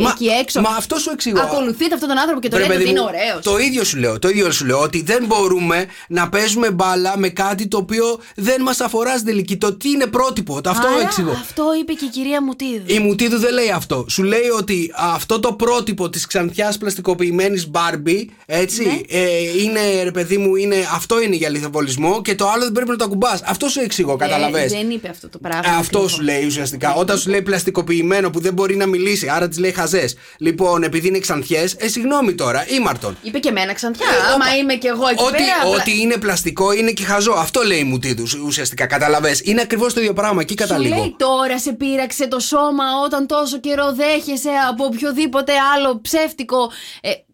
Μα- 0.00 0.10
εκεί 0.10 0.26
έξω. 0.40 0.60
Μα 0.60 0.70
αυτός 0.70 1.00
σου 1.02 1.10
εξηγώ. 1.12 1.40
Ακολουθείτε 1.40 1.94
αυτόν 1.94 2.08
τον 2.08 2.18
άνθρωπο 2.18 2.40
και 2.40 2.48
το 2.48 2.56
Βρε, 2.56 2.64
λέτε 2.66 2.74
ότι 2.78 2.84
παιδί 2.84 2.98
είναι 2.98 3.08
μου, 3.08 3.14
ωραίος. 3.16 3.44
Το 3.44 3.58
ίδιο 3.58 3.84
σου 3.84 3.98
λέω. 3.98 4.18
Το 4.18 4.28
ίδιο 4.28 4.50
σου 4.50 4.64
λέω. 4.66 4.78
Ότι 4.80 5.02
δεν 5.02 5.24
μπορούμε 5.26 5.86
να 6.08 6.28
παίζουμε 6.28 6.70
μπάλα 6.70 7.18
με 7.18 7.28
κάτι 7.28 7.68
το 7.68 7.76
οποίο 7.76 8.18
δεν 8.34 8.62
μας 8.62 8.80
αφορά 8.80 9.12
στην 9.12 9.24
τελική. 9.26 9.56
Το 9.56 9.74
τι 9.74 9.88
είναι 9.90 10.06
πρότυπο. 10.06 10.60
Το 10.60 10.70
Αυτό 10.70 10.86
Άρα, 10.86 11.00
εξηγώ. 11.00 11.30
Αυτό 11.30 11.64
είπε 11.80 11.92
και 11.92 12.04
η 12.04 12.08
κυρία 12.08 12.42
Μουτίδου. 12.42 12.82
Η 12.86 12.98
Μουτίδου 12.98 13.38
δεν 13.38 13.52
λέει 13.52 13.70
αυτό. 13.70 14.04
Σου 14.08 14.22
λέει 14.22 14.48
ότι 14.58 14.92
αυτό 14.96 15.40
το 15.40 15.52
πρότυπο 15.52 16.10
της 16.10 16.26
ξανθιάς 16.26 16.78
πλαστικοποιημένης 16.78 17.68
Μπάρμπι, 17.70 18.30
έτσι, 18.46 18.84
Ναι. 18.84 19.18
ε, 19.18 19.62
είναι 19.62 20.02
ρε 20.02 20.10
παιδί 20.10 20.38
μου, 20.38 20.56
είναι, 20.56 20.76
αυτό 20.94 21.20
είναι 21.20 21.36
για 21.36 21.48
λιθοβολισμό 21.48 22.22
και 22.22 22.34
το 22.34 22.48
άλλο 22.48 22.62
δεν 22.62 22.72
πρέπει 22.72 22.90
να 22.90 22.96
το 22.96 23.04
ακουμπάς. 23.04 23.42
Αυτό 23.44 23.68
σου 23.68 23.80
εξηγώ, 23.80 24.16
καταλαβέ. 24.16 24.62
Ε, 24.62 24.66
δεν 24.68 24.90
είπε 24.90 25.08
αυτό 25.08 25.28
το 25.28 25.38
πράγμα. 25.38 25.60
Αυτό 25.78 25.78
ακριβώς. 25.98 26.10
σου 26.12 26.22
λέει 26.22 26.44
ουσιαστικά. 26.46 26.94
Όταν 26.94 27.18
σου 27.18 27.30
λέει 27.30 27.42
πλαστικοποιημένο 27.42 28.30
που 28.30 28.40
δεν 28.40 28.52
μπορεί 28.52 28.76
να 28.76 28.86
μιλήσει, 28.86 29.28
άρα 29.28 29.48
της 29.48 29.58
λέει 29.58 29.72
χαζές. 29.72 30.16
Λοιπόν, 30.36 30.82
επειδή 30.82 31.08
είναι 31.08 31.18
ξανθιές, 31.18 31.74
ε, 31.78 31.88
συγγνώμη 31.88 32.34
τώρα, 32.34 32.66
ήμαρτον. 32.68 33.16
Είπε 33.22 33.38
και 33.38 33.48
εμένα 33.48 33.72
ξανθιά. 33.72 34.06
Ε, 34.06 34.32
Άμα 34.32 34.34
όπα. 34.34 34.56
είμαι 34.56 34.74
κι 34.74 34.86
εγώ 34.86 35.06
εκεί 35.08 35.22
Ότι, 35.22 35.32
πέρα. 35.32 35.76
Απλά- 35.82 35.94
ότι 35.94 36.02
είναι 36.02 36.16
πλαστικό 36.16 36.72
είναι 36.72 36.90
και 36.90 37.04
χαζό. 37.04 37.32
Αυτό 37.32 37.62
λέει 37.62 37.78
η 37.78 37.84
Μουτίδου 37.84 38.24
ουσιαστικά. 38.46 38.86
Καταλαβέ. 38.86 39.36
Είναι 39.42 39.60
ακριβώς 39.60 39.94
το 39.94 40.00
ίδιο 40.00 40.12
πράγμα. 40.12 40.40
Εκεί 40.40 40.52
Σου 40.58 40.66
καταλήγω. 40.66 40.94
λέει 40.96 41.14
τώρα 41.18 41.58
σε 41.58 41.72
πείραξε 41.72 42.28
το 42.28 42.38
σώμα 42.40 42.84
όταν 43.04 43.26
τόσο 43.26 43.58
καιρό 43.60 43.92
δέχεσαι 43.94 44.50
από 44.70 44.84
οποιοδήποτε 44.84 45.52
άλλο 45.74 46.00
ψεύτικο 46.00 46.70
ε, 47.00 47.10
ο, 47.10 47.31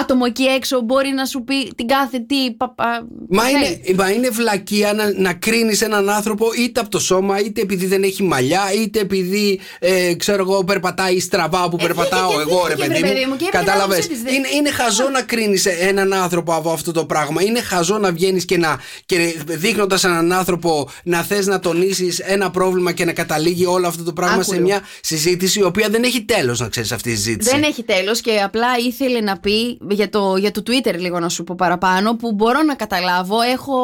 άτομο 0.00 0.24
εκεί 0.26 0.42
έξω 0.44 0.80
μπορεί 0.80 1.08
να 1.08 1.24
σου 1.24 1.44
πει 1.44 1.72
την 1.76 1.86
κάθε 1.86 2.18
τι 2.18 2.50
παπα, 2.56 3.06
Μα 3.28 3.42
θέλει. 3.42 3.82
είναι, 3.86 3.94
μα 4.02 4.10
είναι 4.10 4.28
βλακεία 4.28 4.92
να, 4.92 5.12
να 5.20 5.32
κρίνεις 5.34 5.80
έναν 5.82 6.10
άνθρωπο 6.10 6.46
είτε 6.58 6.80
από 6.80 6.88
το 6.90 6.98
σώμα, 6.98 7.38
είτε 7.40 7.60
επειδή 7.60 7.86
δεν 7.86 8.02
έχει 8.02 8.22
μαλλιά, 8.22 8.62
είτε 8.82 8.98
επειδή 9.00 9.60
ε, 9.78 10.14
ξέρω 10.14 10.42
εγώ 10.42 10.64
περπατάει 10.64 11.20
στραβά 11.20 11.68
που 11.68 11.76
Ε, 11.80 11.82
περπατάω 11.82 12.28
δείχνει 12.28 12.44
και 12.44 12.50
εγώ, 12.50 12.66
ρε 12.66 12.74
δείχνει, 12.74 12.88
παιδί 12.88 13.00
ρε 13.00 13.06
μου. 13.08 13.12
παιδί 13.14 13.26
μου, 13.26 13.36
και 13.36 13.44
έπαιρνε 13.48 13.66
Κατάλαβες; 13.66 13.96
άποψή 13.98 14.08
της, 14.08 14.22
δεν- 14.22 14.34
Είναι, 14.34 14.48
είναι 14.56 14.70
χαζό 14.70 15.08
να 15.08 15.22
κρίνεις 15.22 15.66
έναν 15.66 16.12
άνθρωπο 16.12 16.54
από 16.54 16.70
αυτό 16.70 16.92
το 16.92 17.04
πράγμα. 17.04 17.42
Είναι 17.42 17.60
χαζό 17.60 17.98
να 17.98 18.12
βγαίνεις 18.12 18.44
και, 18.44 18.56
να, 18.58 18.78
και 19.06 19.34
δείχνοντας 19.46 20.04
έναν 20.04 20.32
άνθρωπο 20.32 20.88
να 21.04 21.22
θες 21.22 21.46
να 21.46 21.58
τονίσεις 21.58 22.18
ένα 22.18 22.50
πρόβλημα 22.50 22.92
και 22.92 23.04
να 23.04 23.12
καταλήγει 23.12 23.66
όλο 23.66 23.86
αυτό 23.86 24.02
το 24.02 24.12
πράγμα 24.12 24.42
σε 24.42 24.50
Άκουλο. 24.50 24.60
μια 24.66 24.80
συζήτηση 25.00 25.58
η 25.58 25.62
οποία 25.62 25.88
δεν 25.88 26.02
έχει 26.02 26.22
τέλος, 26.24 26.60
να 26.60 26.68
ξέρεις 26.68 26.92
αυτή 26.92 27.10
η 27.10 27.14
συζήτηση. 27.14 27.50
Δεν 27.50 27.62
έχει 27.62 27.82
τέλος 27.82 28.20
και 28.20 28.30
απλά 28.52 28.76
ήθελε 28.76 29.20
να 29.20 29.38
πει 29.38 29.78
για 29.90 30.08
το, 30.08 30.36
για 30.36 30.50
το 30.50 30.62
Twitter 30.66 30.94
λίγο 30.98 31.18
να 31.20 31.28
σου 31.28 31.44
πω 31.44 31.54
παραπάνω 31.54 32.16
που 32.16 32.32
μπορώ 32.32 32.62
να 32.62 32.74
καταλάβω. 32.74 33.40
Έχω, 33.40 33.78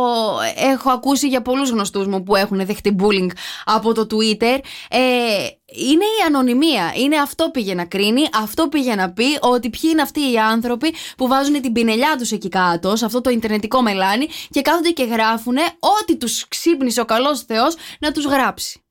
έχω 0.57 0.91
ακούσει 0.91 1.29
για 1.29 1.43
πολλούς 1.43 1.71
γνωστούς 1.71 2.07
μου 2.07 2.23
που 2.23 2.37
έχουν 2.37 2.67
δεχτεί 2.67 2.97
bullying 2.99 3.31
από 3.65 3.95
το 3.95 4.07
Twitter. 4.11 4.59
Ε, 4.91 4.99
είναι 5.65 6.05
η 6.05 6.21
ανωνυμία. 6.27 6.93
Είναι 6.97 7.17
αυτό 7.17 7.51
πήγε 7.51 7.75
να 7.75 7.85
κρίνει, 7.85 8.29
αυτό 8.43 8.69
πήγε 8.69 8.95
να 8.95 9.11
πει 9.11 9.39
ότι 9.41 9.71
ποιοι 9.71 9.91
είναι 9.93 10.03
αυτοί 10.03 10.33
οι 10.33 10.39
άνθρωποι 10.39 10.95
που 11.17 11.29
βάζουν 11.29 11.61
την 11.61 11.73
πινελιά 11.73 12.17
τους 12.19 12.33
εκεί 12.33 12.49
κάτω, 12.49 12.97
σε 12.97 13.05
αυτό 13.05 13.21
το 13.21 13.31
ιντερνετικό 13.31 13.83
μελάνι 13.83 14.29
και 14.51 14.63
κάθονται 14.63 14.91
και 14.91 15.05
γράφουν 15.05 15.57
ό,τι 15.79 16.17
τους 16.17 16.49
ξύπνησε 16.49 17.01
ο 17.01 17.05
καλός 17.05 17.43
Θεός 17.43 17.75
να 18.01 18.13
τους 18.13 18.25
γράψει. 18.25 18.83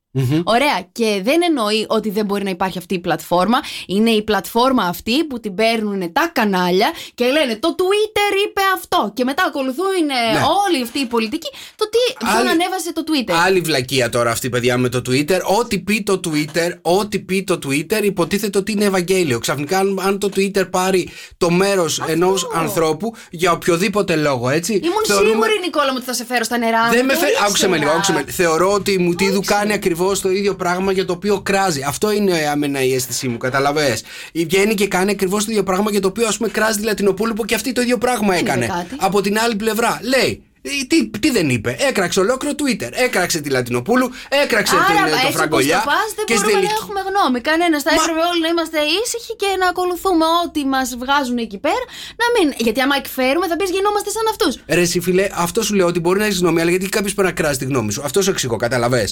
Ωραία. 0.44 0.86
Και 0.92 1.20
δεν 1.24 1.40
εννοεί 1.48 1.86
ότι 1.88 2.10
δεν 2.10 2.24
μπορεί 2.24 2.44
να 2.44 2.50
υπάρχει 2.50 2.78
αυτή 2.78 2.94
η 2.94 2.98
πλατφόρμα. 2.98 3.58
Είναι 3.86 4.10
η 4.10 4.22
πλατφόρμα 4.22 4.82
αυτή 4.84 5.24
που 5.24 5.40
την 5.40 5.54
παίρνουν 5.54 6.12
τα 6.12 6.30
κανάλια 6.34 6.90
και 7.14 7.24
λένε 7.24 7.56
το 7.56 7.74
Twitter 7.78 8.46
είπε 8.48 8.60
αυτό. 8.74 9.12
Και 9.14 9.24
μετά 9.24 9.44
ακολουθούν 9.46 9.86
ε, 10.00 10.32
Ναι. 10.32 10.40
όλοι 10.68 10.82
αυτοί 10.82 10.98
οι 10.98 11.06
πολιτικοί 11.06 11.48
το 11.76 11.88
τι 11.88 12.24
ποιον 12.24 12.36
Άλλη- 12.36 12.48
ανέβασε 12.48 12.92
το 12.92 13.02
Twitter. 13.06 13.32
Άλλη 13.44 13.60
βλακεία 13.60 14.08
τώρα 14.08 14.30
αυτή, 14.30 14.48
παιδιά, 14.48 14.78
με 14.78 14.88
το 14.88 15.02
Twitter. 15.08 15.40
Ό,τι 15.58 15.78
πει 15.78 16.02
το 16.02 16.20
Twitter, 16.28 16.70
ό,τι 16.82 17.18
πει 17.18 17.44
το 17.44 17.58
Twitter, 17.66 18.02
υποτίθεται 18.02 18.58
ότι 18.58 18.72
είναι 18.72 18.84
Ευαγγέλιο. 18.84 19.38
Ξαφνικά, 19.38 19.78
αν, 19.78 20.00
αν 20.06 20.18
το 20.18 20.28
Twitter 20.36 20.70
πάρει 20.70 21.10
το 21.36 21.50
μέρος 21.50 22.02
ενός 22.06 22.48
ανθρώπου 22.54 23.14
για 23.30 23.52
οποιοδήποτε 23.52 24.16
λόγο, 24.16 24.48
έτσι. 24.48 24.72
Ήμουν 24.72 25.04
θεωρούμε- 25.06 25.30
σίγουρη, 25.30 25.52
Νικόλα 25.64 25.86
μου, 25.90 25.94
ότι 25.96 26.04
θα 26.06 26.12
σε 26.12 26.24
φέρω 26.24 26.44
στα 26.44 26.58
νερά. 26.58 26.88
Δεν 26.88 26.98
μου, 27.00 27.06
με 27.06 27.12
το 27.12 27.18
φέρει. 27.18 27.30
ήξερα. 27.30 27.46
Άκουσε 27.48 27.68
με 27.68 27.76
λίγο, 27.76 27.90
άκουσε 27.90 28.12
με. 28.12 28.24
Θεωρώ 28.28 28.72
ότι 28.72 28.92
η 28.92 28.98
Μουτίδου 28.98 29.40
κάνει 29.46 29.72
ακριβώς 29.72 29.96
το 30.22 30.30
ίδιο 30.30 30.54
πράγμα 30.54 30.92
για 30.92 31.04
το 31.04 31.12
οποίο 31.12 31.40
κράζει. 31.40 31.82
Αυτό 31.86 32.12
είναι 32.12 32.32
αμένα 32.52 32.82
η 32.82 32.94
αίσθησή 32.94 33.28
μου, 33.28 33.36
καταλαβέ. 33.36 33.98
Βγαίνει 34.34 34.74
και 34.74 34.88
κάνει 34.88 35.10
ακριβώς 35.10 35.44
το 35.44 35.50
ίδιο 35.50 35.62
πράγμα 35.62 35.90
για 35.90 36.00
το 36.00 36.08
οποίο 36.08 36.26
ας 36.26 36.36
πούμε 36.36 36.48
κράζει 36.48 36.78
τη 36.78 36.84
Λατινοπούλου 36.84 37.34
που 37.34 37.44
και 37.44 37.54
αυτή 37.54 37.72
το 37.72 37.80
ίδιο 37.80 37.98
πράγμα 37.98 38.38
είπε 38.38 38.50
έκανε. 38.50 38.66
κάτι. 38.66 38.94
Από 38.98 39.20
την 39.20 39.38
άλλη 39.38 39.56
πλευρά. 39.56 40.00
Λέει. 40.02 40.42
«Ε, 40.62 40.70
Τι, 40.88 41.08
τι 41.22 41.30
δεν 41.30 41.48
είπε, 41.56 41.76
έκραξε 41.88 42.20
ολόκληρο 42.20 42.54
Twitter. 42.60 42.90
Έκραξε 43.06 43.40
τη 43.40 43.48
Λατινοπούλου, 43.50 44.10
έκραξε 44.42 44.74
Άρα, 44.76 44.84
την, 44.86 44.94
ε, 44.96 45.00
έτσι 45.00 45.12
το 45.20 45.26
όπως 45.26 45.34
Φραγκολιά. 45.40 45.78
το 45.78 45.90
πας, 45.90 46.08
δεν 46.16 46.24
και 46.28 46.34
στη 46.36 46.42
μπορούμε 46.42 46.60
να 46.60 46.66
τελική- 46.68 46.80
έχουμε 46.82 47.00
γνώμη. 47.08 47.38
Κανένας. 47.50 47.80
Θα 47.86 47.90
Μα- 47.94 48.02
έπρεπε 48.02 48.20
όλοι 48.30 48.40
να 48.46 48.48
είμαστε 48.54 48.78
ήσυχοι 49.02 49.32
και 49.42 49.50
να 49.62 49.66
ακολουθούμε 49.72 50.24
ό,τι 50.44 50.60
μας 50.74 50.88
βγάζουν 51.02 51.38
εκεί 51.46 51.58
πέρα. 51.66 51.84
Να 52.22 52.26
μην. 52.34 52.46
Γιατί 52.66 52.80
άμα 52.84 52.96
εκφέρουμε, 53.02 53.46
θα 53.50 53.56
πεις 53.60 53.70
γινόμαστε 53.76 54.08
σαν 54.16 54.26
αυτούς. 54.32 54.52
Ρε 54.76 54.82
εσύ 54.86 54.98
φίλε, 55.06 55.24
αυτό 55.46 55.58
σου 55.66 55.74
λέω 55.78 55.86
ότι 55.92 56.00
μπορεί 56.04 56.18
να 56.22 56.26
έχεις 56.28 56.38
γνώμη, 56.42 56.58
αλλά 56.62 56.70
γιατί 56.74 56.86
κάποιος 56.96 57.12
πρέπει 57.16 57.28
να 57.32 57.36
κράζει 57.40 57.58
τη 57.62 57.66
γνώμη 57.70 57.90
σου. 57.94 58.02
Αυτό 58.08 58.18
σου 58.24 58.30
εξηγώ, 58.34 58.56
καταλαβέ. 58.66 59.04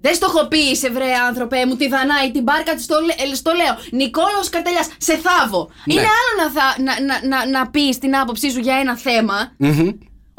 Δεν 0.00 0.14
στοχοποίησε, 0.14 0.90
βρε 0.90 1.12
άνθρωπε 1.28 1.66
μου, 1.66 1.76
τη 1.76 1.88
Δανάη, 1.88 2.30
την 2.30 2.42
μπάρκα 2.42 2.74
της. 2.74 2.84
Στο, 2.84 2.96
λέ- 3.04 3.34
στο 3.34 3.52
λέω. 3.52 3.76
Νικόλαο 3.90 4.42
Καρτελιάς, 4.50 4.88
σε 4.98 5.16
θάβω. 5.16 5.70
Ναι. 5.84 5.94
Είναι 5.94 6.02
άλλο 6.02 6.32
να, 6.42 6.60
θα, 6.60 6.76
να, 6.82 6.92
να, 7.06 7.28
να, 7.28 7.50
να 7.50 7.70
πεις 7.70 7.98
την 7.98 8.16
άποψή 8.16 8.50
σου 8.50 8.58
για 8.60 8.76
ένα 8.76 8.96
θέμα. 8.96 9.52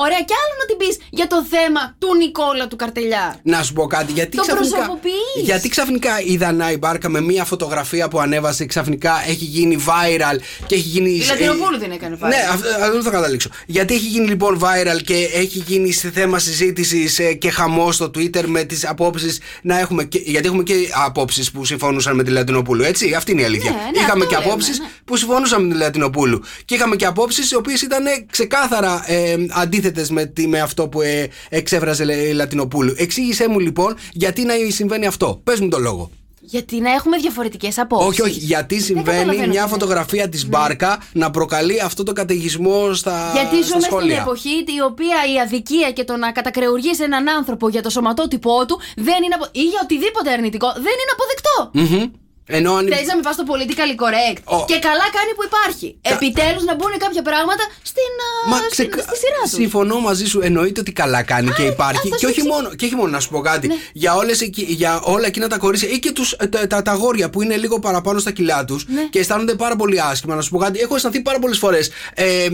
Ωραία, 0.05 0.22
και 0.27 0.36
άλλο 0.41 0.53
να 0.62 0.65
την 0.70 0.77
πεις 0.77 0.96
για 1.10 1.27
το 1.27 1.39
θέμα 1.53 1.96
του 2.00 2.15
Νικόλα 2.15 2.67
του 2.67 2.75
Καρτελιά. 2.75 3.39
Να 3.43 3.63
σου 3.63 3.74
πω 3.74 3.86
κάτι, 3.88 4.12
γιατί 4.12 4.38
Το 4.38 4.41
ξαφνικά. 4.41 4.75
προσωποποιείς. 4.75 5.41
Γιατί 5.43 5.70
ξαφνικά 5.70 6.22
η 6.22 6.38
Δανάη 6.38 6.77
Μπάρκα 6.77 7.10
με 7.10 7.22
μία 7.22 7.43
φωτογραφία 7.43 8.08
που 8.08 8.20
ανέβασε 8.20 8.65
ξαφνικά 8.65 9.24
έχει 9.27 9.46
γίνει 9.46 9.84
viral 9.88 10.38
και 10.67 10.75
έχει 10.75 10.88
γίνει. 10.88 11.10
Η 11.10 11.24
Λατινοπούλου 11.27 11.77
την 11.77 11.91
έκανε 11.91 12.17
viral. 12.22 12.27
Ναι, 12.27 12.41
αυτό 12.51 12.67
αυτό 12.86 13.01
θα 13.01 13.10
καταλήξω. 13.10 13.50
Γιατί 13.65 13.93
έχει 13.93 14.08
γίνει 14.08 14.27
λοιπόν 14.27 14.60
viral 14.63 15.01
και 15.03 15.29
έχει 15.34 15.63
γίνει 15.67 15.91
σε 15.91 16.12
θέμα 16.12 16.39
συζήτησης 16.39 17.20
και 17.39 17.50
χαμό 17.50 17.91
στο 17.91 18.05
Twitter 18.05 18.43
με 18.46 18.63
τις 18.63 18.88
απόψεις 18.88 19.39
να 19.62 19.79
έχουμε. 19.79 20.03
Και, 20.03 20.22
γιατί 20.25 20.48
έχουμε 20.48 20.63
και 20.63 20.74
απόψεις 21.05 21.51
που 21.51 21.65
συμφωνούσαν 21.65 22.15
με 22.15 22.24
τη 22.24 22.31
Λατινοπούλου, 22.31 22.84
έτσι; 22.84 23.13
Αυτή 23.13 23.31
είναι 23.31 23.41
η 23.41 23.46
αλήθεια. 23.46 23.72
Ναι, 23.72 23.77
ναι, 23.77 24.00
είχαμε 24.03 24.24
αυτό 24.24 24.25
και 24.25 24.36
λέμε, 24.36 24.50
απόψεις 24.50 24.79
ναι. 24.79 24.86
που 25.05 25.15
συμφωνούσαν 25.15 25.65
με 25.65 25.74
τη 25.74 25.79
Λατινοπούλου. 25.79 26.41
Και 26.65 26.75
είχαμε 26.75 26.96
και 26.96 27.05
απόψεις 27.05 27.51
οι 27.51 27.55
οποίες 27.55 27.81
ήταν 27.81 28.03
ξεκάθαρα 28.31 29.03
ε, 29.08 29.36
αντίθετες 29.50 29.91
με, 30.10 30.26
τη- 30.26 30.48
με 30.48 30.60
αυτό 30.60 30.88
που 30.88 31.02
ε, 31.02 31.28
εξέφραζε 31.50 32.28
η 32.28 32.34
Λατινοπούλου. 32.34 32.94
Εξήγησέ 32.98 33.50
μου 33.50 33.60
λοιπόν 33.60 33.96
γιατί 34.14 34.44
να 34.44 34.54
συμβαίνει 34.70 35.06
αυτό. 35.06 35.42
Πες 35.44 35.60
μου 35.60 35.68
το 35.68 35.78
λόγο. 35.80 36.10
Γιατί 36.44 36.80
να 36.80 36.92
έχουμε 36.92 37.18
διαφορετικές 37.18 37.78
απόψεις. 37.78 38.08
Όχι, 38.10 38.22
όχι. 38.22 38.40
Γιατί 38.40 38.80
συμβαίνει 38.82 39.18
καταλαβαίνω 39.18 39.48
μια 39.48 39.64
τι 39.64 39.70
φωτογραφία 39.70 40.30
της 40.30 40.48
Μπάρκα 40.48 41.02
να 41.14 41.32
προκαλεί 41.32 41.82
αυτό 41.82 42.04
το 42.04 42.14
καταιγισμό 42.14 42.94
στα, 42.94 43.30
Γιατί 43.34 43.56
στα 43.56 43.66
ζούμε 43.66 43.80
στην 43.82 43.82
σχόλια. 43.82 44.18
εποχή 44.22 44.50
η 44.50 44.82
οποία 44.86 45.18
η 45.36 45.40
αδικία 45.40 45.92
και 45.92 46.04
το 46.04 46.16
να 46.18 46.32
κατακρεουργείς 46.32 47.00
έναν 47.00 47.30
άνθρωπο 47.30 47.70
για 47.70 47.82
το 47.82 47.90
σωματότυπό 47.90 48.66
του 48.66 48.80
δεν 48.96 49.24
είναι 49.24 49.36
απο... 49.36 49.46
ή 49.52 49.62
για 49.62 49.80
οτιδήποτε 49.84 50.32
αρνητικό 50.32 50.68
δεν 50.74 50.82
είναι 51.02 51.14
αποδεκτό. 51.16 51.70
Μμμ. 51.74 52.12
Ενώ 52.46 52.74
αν. 52.74 52.88
Θες 52.88 53.06
να 53.08 53.16
με 53.16 53.22
πας 53.22 53.34
στο 53.34 53.44
politically 53.52 53.96
correct. 54.04 54.38
Ο- 54.44 54.66
Και 54.66 54.80
καλά 54.80 55.06
κάνει 55.18 55.32
που 55.38 55.44
υπάρχει. 55.50 55.88
Επιτέλους 56.02 56.64
να 56.64 56.76
μπουν 56.76 56.92
κάποια 56.98 57.22
πράγματα 57.22 57.64
στην, 57.82 58.12
α, 58.46 58.50
Μα 58.50 58.58
στην- 58.58 58.70
ξεκα- 58.72 59.02
στη 59.02 59.16
σειρά 59.18 59.42
τους. 59.42 59.52
Συμφωνώ 59.52 60.00
μαζί 60.00 60.26
σου. 60.26 60.40
Εννοείται 60.44 60.80
ότι 60.80 60.92
καλά 60.92 61.22
κάνει 61.24 61.52
και 61.52 61.62
υπάρχει. 61.64 61.96
αυτό 61.98 62.10
Και 62.10 62.18
σου 62.18 62.28
όχι, 62.30 62.40
εξηγεί. 62.40 62.48
μόνο, 62.48 62.76
και 62.76 62.86
όχι 62.86 62.96
μόνο 62.96 63.10
να 63.10 63.20
σου 63.20 63.30
πω 63.30 63.40
κάτι. 63.40 63.68
Ναι. 63.68 63.76
Για, 63.94 64.16
όλες, 64.16 64.42
εκεί- 64.42 64.66
για 64.70 65.02
όλα 65.04 65.26
εκείνα 65.28 65.48
τα 65.48 65.58
κορίτσια 65.58 65.90
ή 65.90 66.00
και 66.00 66.12
τους, 66.12 66.36
τα, 66.50 66.68
τα, 66.68 66.82
τα 66.82 66.92
αγόρια 66.92 67.30
που 67.30 67.42
είναι 67.42 67.56
λίγο 67.58 67.80
παραπάνω 67.80 68.20
στα 68.20 68.32
κιλά 68.32 68.66
τους 68.66 68.86
Ναι. 68.88 69.02
και 69.10 69.20
αισθάνονται 69.20 69.54
πάρα 69.56 69.76
πολύ 69.76 70.02
άσχημα. 70.02 70.36
Να 70.36 70.42
σου 70.42 70.50
πω 70.50 70.58
κάτι. 70.58 70.80
Έχω 70.80 70.96
αισθανθεί 70.96 71.22
πάρα 71.22 71.40
πολλές 71.40 71.58
φορές 71.58 71.90
ε, 72.14 72.24
ε, 72.26 72.50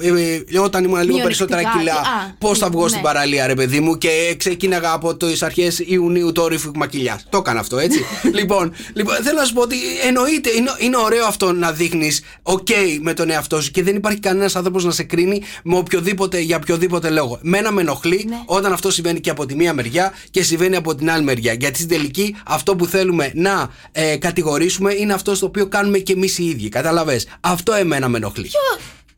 ε, 0.00 0.44
ε, 0.52 0.58
όταν 0.58 0.84
ήμουν 0.84 0.98
λίγο 1.00 1.16
Μειονεκτικά 1.16 1.22
περισσότερα 1.22 1.62
και- 1.62 1.78
κιλά. 1.78 1.94
α, 1.94 2.34
Πώς 2.38 2.58
θα 2.58 2.70
βγω 2.70 2.82
ναι. 2.82 2.88
στην 2.88 3.00
παραλία, 3.02 3.46
ρε 3.46 3.54
παιδί 3.54 3.80
μου, 3.80 3.98
και 3.98 4.34
ξεκίναγα 4.38 4.92
από 4.92 5.16
τις 5.16 5.42
αρχές 5.42 5.78
Ιουνίου 5.78 6.32
το 6.32 6.46
ρήφι 6.48 6.70
μακιλιά. 6.74 7.20
Το 7.30 7.38
έκανα 7.38 7.60
αυτό, 7.60 7.78
έτσι. 7.78 8.04
λοιπόν, 8.38 8.69
λοιπόν, 8.92 9.14
θέλω 9.22 9.38
να 9.38 9.44
σου 9.44 9.52
πω 9.54 9.60
ότι 9.60 9.76
εννοείται, 10.06 10.50
είναι, 10.50 10.70
είναι 10.78 10.96
ωραίο 10.96 11.24
αυτό 11.26 11.52
να 11.52 11.72
δείχνεις 11.72 12.22
OK 12.42 12.70
με 13.00 13.14
τον 13.14 13.30
εαυτό 13.30 13.60
σου 13.60 13.70
και 13.70 13.82
δεν 13.82 13.96
υπάρχει 13.96 14.18
κανένας 14.18 14.56
άνθρωπος 14.56 14.84
να 14.84 14.90
σε 14.90 15.02
κρίνει 15.02 15.42
με 15.64 15.76
οποιοδήποτε, 15.76 16.38
για 16.40 16.56
οποιοδήποτε 16.56 17.10
λόγο. 17.10 17.38
Μένα 17.42 17.70
με 17.72 17.80
ενοχλεί 17.80 18.24
Ναι. 18.28 18.36
όταν 18.46 18.72
αυτό 18.72 18.90
συμβαίνει 18.90 19.20
και 19.20 19.30
από 19.30 19.46
τη 19.46 19.54
μία 19.54 19.74
μεριά 19.74 20.12
και 20.30 20.42
συμβαίνει 20.42 20.76
από 20.76 20.94
την 20.94 21.10
άλλη 21.10 21.24
μεριά. 21.24 21.52
Γιατί 21.52 21.76
στην 21.76 21.88
τελική 21.88 22.36
αυτό 22.46 22.76
που 22.76 22.86
θέλουμε 22.86 23.30
να 23.34 23.70
ε, 23.92 24.16
κατηγορήσουμε 24.16 24.94
είναι 24.94 25.12
αυτό 25.12 25.34
στο 25.34 25.46
οποίο 25.46 25.66
κάνουμε 25.66 25.98
και 25.98 26.12
εμείς 26.12 26.38
οι 26.38 26.44
ίδιοι. 26.44 26.68
Καταλαβες. 26.68 27.26
Αυτό 27.40 27.72
εμένα 27.72 28.08
με 28.08 28.16
ενοχλεί. 28.16 28.50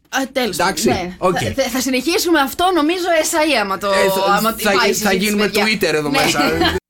Α, 0.09 0.19
τέλος. 0.33 0.59
Εντάξει, 0.59 0.89
Ναι. 0.89 1.15
οκ. 1.19 1.37
Θα, 1.41 1.63
θα- 1.63 1.69
θα 1.71 1.81
συνεχίσουμε 1.81 2.41
αυτό 2.41 2.65
νομίζω 2.75 3.05
ες 3.23 3.36
αεί 3.36 3.57
άμα 3.61 3.79
το. 3.79 3.87
Ε, 3.87 3.91
θα, 3.91 4.33
άμα 4.37 4.55
θα, 4.59 4.71
πάει 4.71 4.91
η 4.91 4.93
θα 4.95 5.09
συζήτηση, 5.09 5.17
γίνουμε 5.17 5.43
παιδιά. 5.49 5.65
Twitter 5.67 5.95
εδώ 5.95 6.09
Ναι. 6.11 6.19
μέσα. 6.23 6.41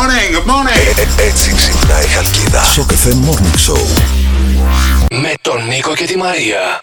Good 0.00 0.08
morning, 0.08 0.32
good 0.32 0.46
morning. 0.46 1.18
Έτσι 1.18 1.54
ξυπνάει 1.54 2.04
η 2.04 2.08
Χαλκίδα. 2.08 2.62
Σοκ 2.64 2.90
FM 2.90 3.30
Morning 3.30 3.70
Show. 3.70 3.80
Με 5.10 5.34
τον 5.40 5.66
Νίκο 5.66 5.94
και 5.94 6.04
τη 6.04 6.16
Μαρία. 6.16 6.82